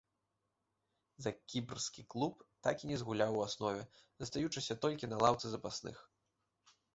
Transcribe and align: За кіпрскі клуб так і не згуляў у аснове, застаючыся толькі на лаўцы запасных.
За 1.25 1.31
кіпрскі 1.51 2.05
клуб 2.13 2.33
так 2.67 2.75
і 2.85 2.89
не 2.93 2.97
згуляў 3.03 3.37
у 3.41 3.43
аснове, 3.49 3.83
застаючыся 4.23 4.79
толькі 4.87 5.11
на 5.13 5.21
лаўцы 5.27 5.45
запасных. 5.55 6.03